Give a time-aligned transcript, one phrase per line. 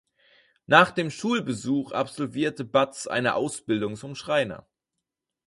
[0.65, 4.65] Nach dem Schulbesuch absolvierte Batz eine Ausbildung zum Schreiner.